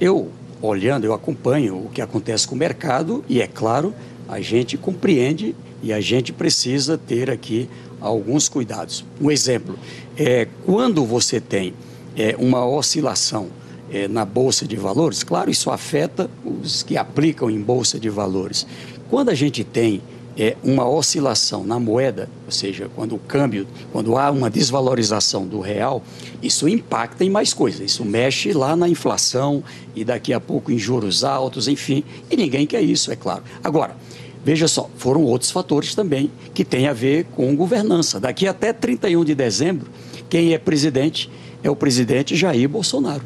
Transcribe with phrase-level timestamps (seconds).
[0.00, 3.94] eu, olhando, eu acompanho o que acontece com o mercado e, é claro,
[4.28, 7.68] a gente compreende e a gente precisa ter aqui
[8.00, 9.04] alguns cuidados.
[9.20, 9.78] Um exemplo,
[10.16, 11.74] é, quando você tem
[12.16, 13.48] é, uma oscilação
[13.90, 18.66] é, na Bolsa de Valores, claro, isso afeta os que aplicam em Bolsa de Valores.
[19.08, 20.02] Quando a gente tem
[20.38, 25.58] é, uma oscilação na moeda, ou seja, quando o câmbio, quando há uma desvalorização do
[25.58, 26.00] real,
[26.40, 27.80] isso impacta em mais coisas.
[27.80, 29.64] Isso mexe lá na inflação
[29.96, 33.42] e daqui a pouco em juros altos, enfim, e ninguém quer isso, é claro.
[33.64, 33.96] Agora,
[34.44, 38.20] veja só, foram outros fatores também que têm a ver com governança.
[38.20, 39.90] Daqui até 31 de dezembro,
[40.30, 41.28] quem é presidente
[41.64, 43.24] é o presidente Jair Bolsonaro.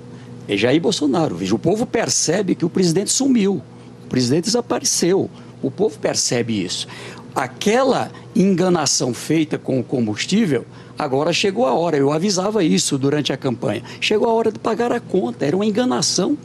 [0.48, 1.36] É Jair Bolsonaro.
[1.36, 3.60] Veja, o povo percebe que o presidente sumiu,
[4.04, 5.28] o presidente desapareceu.
[5.62, 6.86] O povo percebe isso.
[7.34, 10.66] Aquela enganação feita com o combustível,
[10.98, 11.96] agora chegou a hora.
[11.96, 13.82] Eu avisava isso durante a campanha.
[14.00, 15.46] Chegou a hora de pagar a conta.
[15.46, 16.36] Era uma enganação.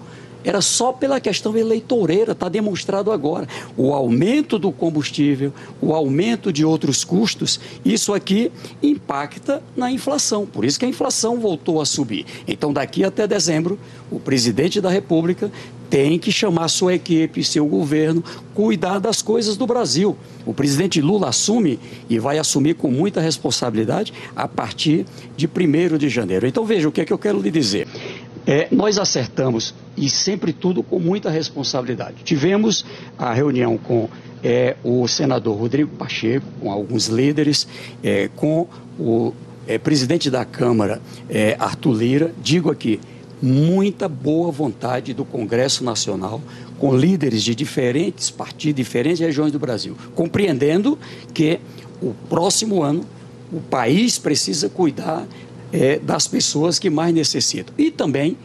[0.48, 3.46] Era só pela questão eleitoreira, está demonstrado agora.
[3.76, 8.50] O aumento do combustível, o aumento de outros custos, isso aqui
[8.82, 10.46] impacta na inflação.
[10.46, 12.26] Por isso que a inflação voltou a subir.
[12.48, 13.78] Então, daqui até dezembro,
[14.10, 15.52] o presidente da República
[15.90, 18.24] tem que chamar sua equipe, seu governo,
[18.54, 20.18] cuidar das coisas do Brasil.
[20.46, 21.78] O presidente Lula assume
[22.10, 26.48] e vai assumir com muita responsabilidade a partir de 1 de janeiro.
[26.48, 27.88] Então veja o que é que eu quero lhe dizer.
[28.48, 32.24] É, nós acertamos e sempre tudo com muita responsabilidade.
[32.24, 32.86] Tivemos
[33.18, 34.08] a reunião com
[34.42, 37.68] é, o senador Rodrigo Pacheco, com alguns líderes,
[38.02, 38.66] é, com
[38.98, 39.34] o
[39.68, 42.34] é, presidente da Câmara, é, Arthur Lira.
[42.42, 43.02] Digo aqui,
[43.42, 46.42] muita boa vontade do Congresso Nacional,
[46.80, 50.98] com líderes de diferentes partidos, diferentes regiões do Brasil, compreendendo
[51.34, 51.60] que
[52.02, 53.04] o próximo ano
[53.52, 55.26] o país precisa cuidar
[55.72, 57.74] é, das pessoas que mais necessitam.
[57.78, 58.38] E também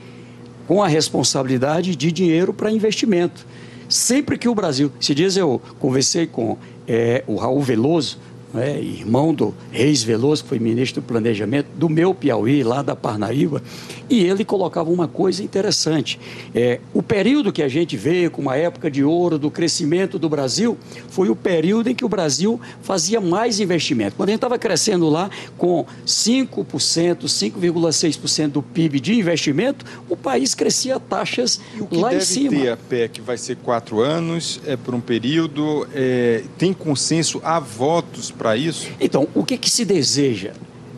[0.66, 3.46] com a responsabilidade de dinheiro para investimento.
[3.88, 4.90] Sempre que o Brasil.
[5.00, 6.56] Se dias eu conversei com
[6.86, 8.18] é, o Raul Veloso,
[8.52, 12.94] né, irmão do Reis Veloso, que foi ministro do Planejamento, do meu Piauí, lá da
[12.94, 13.62] Parnaíba,
[14.08, 16.18] e ele colocava uma coisa interessante.
[16.54, 20.28] É, o período que a gente vê como a época de ouro do crescimento do
[20.28, 20.76] Brasil
[21.08, 24.16] foi o período em que o Brasil fazia mais investimento.
[24.16, 30.54] Quando a gente estava crescendo lá com 5%, 5,6% do PIB de investimento, o país
[30.54, 31.60] crescia taxas
[31.90, 32.50] lá em cima.
[32.50, 37.58] Ter a PEC vai ser quatro anos, é por um período, é, tem consenso, há
[37.58, 38.88] votos para isso?
[39.00, 40.50] Então, o que, que se deseja?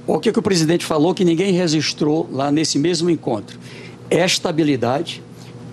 [0.07, 3.59] O que, que o presidente falou que ninguém registrou lá nesse mesmo encontro?
[4.11, 5.23] Estabilidade,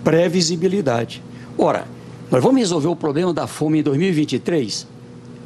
[0.04, 1.22] previsibilidade.
[1.56, 1.86] Ora,
[2.30, 4.86] nós vamos resolver o problema da fome em 2023?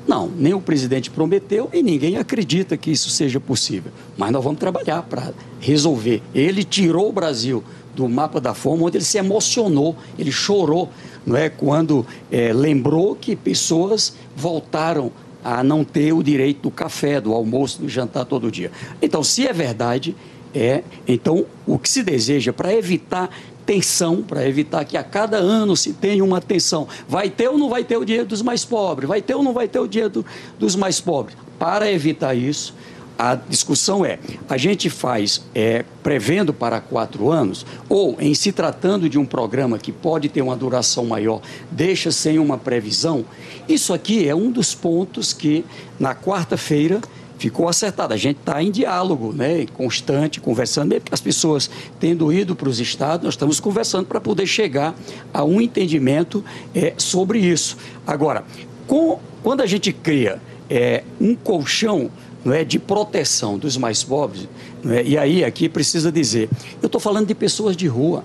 [0.07, 3.93] Não, nem o presidente prometeu e ninguém acredita que isso seja possível.
[4.17, 6.23] Mas nós vamos trabalhar para resolver.
[6.35, 7.63] Ele tirou o Brasil
[7.95, 10.91] do mapa da fome, onde ele se emocionou, ele chorou,
[11.25, 15.11] não é, quando é, lembrou que pessoas voltaram
[15.47, 18.73] a não ter o direito do café, do almoço, do jantar todo dia.
[19.01, 20.17] Então, se é verdade,
[20.53, 23.31] é, então o que se deseja para evitar
[23.65, 26.89] tensão, para evitar que a cada ano se tenha uma tensão.
[27.09, 29.09] Vai ter ou não vai ter o dinheiro dos mais pobres?
[29.09, 30.27] Vai ter ou não vai ter o dinheiro do,
[30.59, 31.37] dos mais pobres?
[31.61, 32.75] Para evitar isso,
[33.19, 34.19] a discussão é:
[34.49, 39.79] a gente faz é, prevendo para quatro anos, ou em se tratando de um programa
[39.79, 41.41] que pode ter uma duração maior,
[41.71, 43.25] deixa sem uma previsão?
[43.69, 45.65] Isso aqui é um dos pontos que,
[45.99, 47.01] na quarta-feira,
[47.39, 48.15] ficou acertado.
[48.15, 52.69] A gente está em diálogo, né, constante, conversando, mesmo que as pessoas tendo ido para
[52.69, 54.95] os estados, nós estamos conversando para poder chegar
[55.33, 56.45] a um entendimento
[56.75, 57.77] é, sobre isso.
[58.07, 58.45] Agora,
[58.87, 62.11] com, quando a gente cria é, um colchão
[62.47, 64.49] não é, de proteção dos mais pobres,
[64.89, 66.49] é, e aí aqui precisa dizer,
[66.81, 68.23] eu estou falando de pessoas de rua,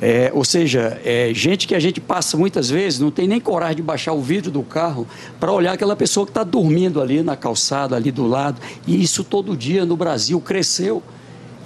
[0.00, 3.76] é, ou seja, é, gente que a gente passa muitas vezes, não tem nem coragem
[3.76, 5.06] de baixar o vidro do carro
[5.40, 8.60] para olhar aquela pessoa que está dormindo ali na calçada, ali do lado.
[8.86, 11.02] E isso todo dia no Brasil cresceu.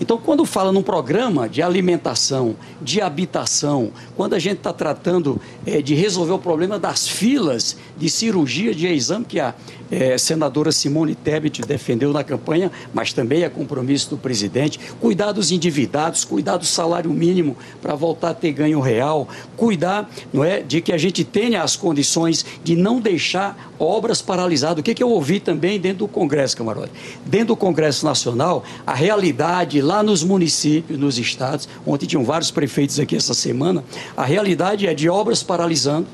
[0.00, 5.83] Então, quando fala num programa de alimentação, de habitação, quando a gente está tratando é,
[5.83, 9.54] de resolver o problema das filas de cirurgia de exame que a
[9.91, 15.51] é, senadora Simone Tebet defendeu na campanha, mas também é compromisso do presidente, cuidar dos
[15.51, 20.80] endividados, cuidar do salário mínimo para voltar a ter ganho real, cuidar não é, de
[20.80, 24.78] que a gente tenha as condições de não deixar obras paralisadas.
[24.80, 26.92] O que, que eu ouvi também dentro do Congresso, camarote?
[27.27, 33.01] Dentro do Congresso Nacional, a realidade lá nos municípios, nos estados, ontem tinham vários prefeitos
[33.01, 33.83] aqui essa semana,
[34.16, 36.07] a realidade é de obras paralisando,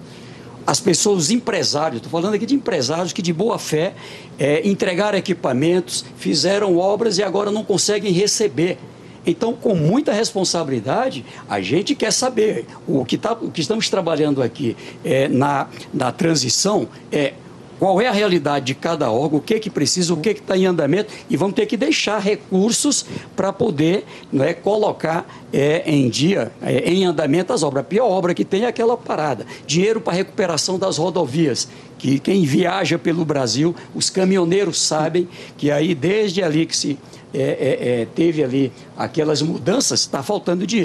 [0.66, 3.94] as pessoas, os empresários, estou falando aqui de empresários que de boa fé
[4.38, 8.78] é, entregaram equipamentos, fizeram obras e agora não conseguem receber.
[9.26, 14.42] Então, com muita responsabilidade, a gente quer saber o que, tá, o que estamos trabalhando
[14.42, 14.74] aqui
[15.04, 17.34] é, na, na transição é
[17.78, 20.56] qual é a realidade de cada órgão, o que que precisa, o que que está
[20.56, 24.04] em andamento e vamos ter que deixar recursos para poder
[24.40, 27.82] é, colocar é, em dia, é, em andamento as obras.
[27.82, 29.46] A pior obra que tem é aquela parada.
[29.66, 31.68] Dinheiro para recuperação das rodovias,
[31.98, 36.98] que quem viaja pelo Brasil, os caminhoneiros sabem que aí desde ali que se
[37.34, 40.84] é, é, é teve ali aquelas mudanças, está faltando dinheiro.